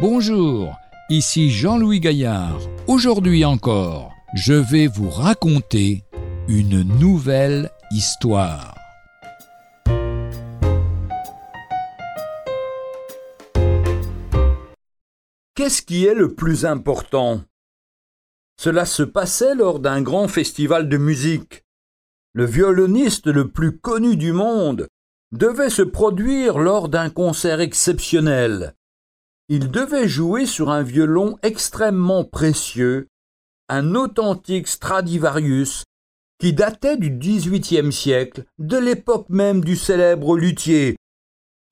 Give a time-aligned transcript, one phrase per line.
[0.00, 0.78] Bonjour,
[1.10, 2.58] ici Jean-Louis Gaillard.
[2.86, 6.04] Aujourd'hui encore, je vais vous raconter
[6.48, 8.74] une nouvelle histoire.
[15.54, 17.42] Qu'est-ce qui est le plus important?
[18.58, 21.62] Cela se passait lors d'un grand festival de musique.
[22.32, 24.88] Le violoniste le plus connu du monde
[25.32, 28.74] devait se produire lors d'un concert exceptionnel
[29.52, 33.08] il devait jouer sur un violon extrêmement précieux,
[33.68, 35.82] un authentique Stradivarius,
[36.38, 40.96] qui datait du XVIIIe siècle, de l'époque même du célèbre luthier.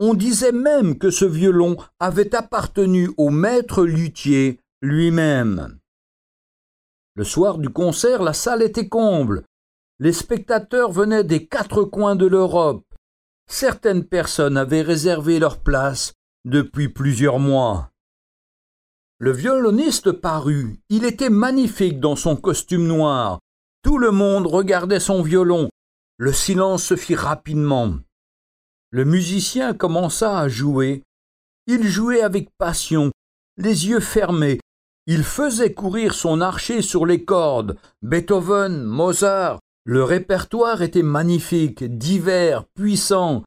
[0.01, 5.79] On disait même que ce violon avait appartenu au maître luthier lui-même.
[7.15, 9.45] Le soir du concert, la salle était comble.
[10.01, 12.85] Les spectateurs venaient des quatre coins de l'Europe.
[13.49, 16.13] Certaines personnes avaient réservé leur place
[16.49, 17.91] depuis plusieurs mois.
[19.19, 20.79] Le violoniste parut.
[20.89, 23.41] Il était magnifique dans son costume noir.
[23.83, 25.69] Tout le monde regardait son violon.
[26.17, 27.97] Le silence se fit rapidement.
[28.91, 31.03] Le musicien commença à jouer.
[31.67, 33.11] Il jouait avec passion,
[33.59, 34.59] les yeux fermés.
[35.07, 37.77] Il faisait courir son archer sur les cordes.
[38.01, 43.43] Beethoven, Mozart, le répertoire était magnifique, divers, puissant.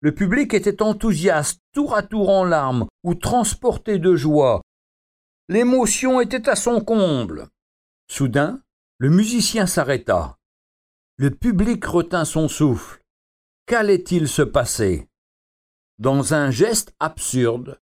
[0.00, 4.62] Le public était enthousiaste, tour à tour en larmes ou transporté de joie.
[5.48, 7.48] L'émotion était à son comble.
[8.08, 8.62] Soudain,
[8.98, 10.36] le musicien s'arrêta.
[11.16, 13.00] Le public retint son souffle.
[13.66, 15.08] Qu'allait-il se passer?
[15.98, 17.80] Dans un geste absurde,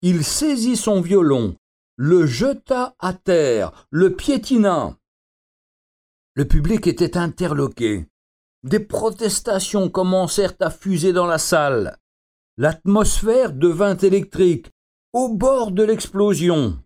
[0.00, 1.54] il saisit son violon,
[1.96, 4.96] le jeta à terre, le piétina.
[6.34, 8.06] Le public était interloqué.
[8.64, 11.96] Des protestations commencèrent à fuser dans la salle.
[12.56, 14.70] L'atmosphère devint électrique,
[15.12, 16.82] au bord de l'explosion.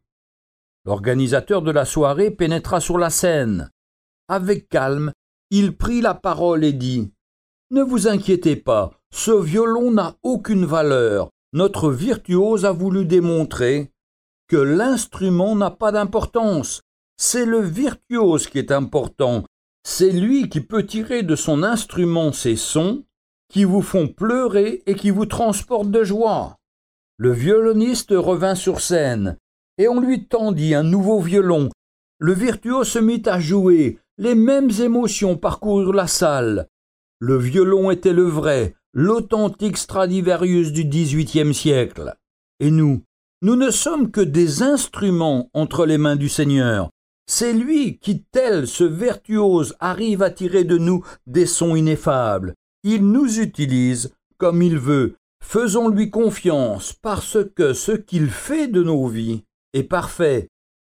[0.85, 3.71] L'organisateur de la soirée pénétra sur la scène.
[4.29, 5.13] Avec calme,
[5.51, 7.11] il prit la parole et dit
[7.71, 11.31] Ne vous inquiétez pas, ce violon n'a aucune valeur.
[11.55, 13.93] Notre virtuose a voulu démontrer
[14.49, 16.83] que l'instrument n'a pas d'importance.
[17.17, 19.45] C'est le virtuose qui est important,
[19.85, 23.05] c'est lui qui peut tirer de son instrument ces sons
[23.53, 26.57] qui vous font pleurer et qui vous transportent de joie.
[27.19, 29.37] Le violoniste revint sur scène,
[29.79, 31.69] et on lui tendit un nouveau violon.
[32.19, 36.69] Le virtuose se mit à jouer, les mêmes émotions parcoururent la salle.
[37.19, 42.15] Le violon était le vrai, l'authentique Stradivarius du XVIIIe siècle.
[42.61, 43.03] Et nous,
[43.43, 46.91] nous ne sommes que des instruments entre les mains du Seigneur.
[47.35, 52.53] C'est lui qui, tel ce vertuose, arrive à tirer de nous des sons ineffables.
[52.85, 55.15] Il nous utilise comme il veut.
[55.43, 60.49] Faisons-lui confiance parce que ce qu'il fait de nos vies est parfait.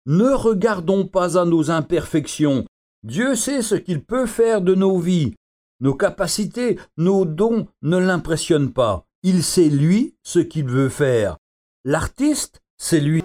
[0.06, 2.65] Ne regardons pas à nos imperfections.
[3.03, 5.34] Dieu sait ce qu'il peut faire de nos vies.
[5.81, 9.06] Nos capacités, nos dons ne l'impressionnent pas.
[9.25, 11.37] Il sait lui ce qu'il veut faire.
[11.84, 13.25] L'artiste, c'est lui.